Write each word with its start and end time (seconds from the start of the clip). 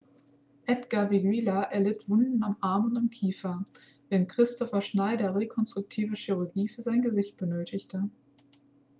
edgar 0.65 1.11
veguilla 1.11 1.61
erlitt 1.63 2.09
wunden 2.09 2.41
am 2.43 2.57
arm 2.59 2.85
und 2.85 2.97
am 2.97 3.11
kiefer 3.11 3.63
während 4.09 4.29
kristoffer 4.29 4.81
schneider 4.81 5.35
rekonstruktive 5.35 6.15
chirurgie 6.15 6.67
für 6.69 6.81
sein 6.81 7.03
gesicht 7.03 7.37
benötigte 7.37 8.09